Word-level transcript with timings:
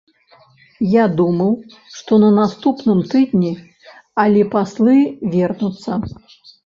Я 0.93 1.03
думаў, 1.19 1.51
што 1.97 2.19
на 2.23 2.31
наступным 2.39 2.99
тыдні, 3.11 3.51
алі 4.25 4.41
паслы 4.57 4.97
вернуцца. 5.35 5.91